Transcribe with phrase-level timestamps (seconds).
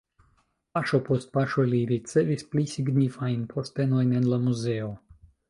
[0.77, 4.91] Paŝo post paŝo li ricevis pli signifajn postenojn en la muzeo.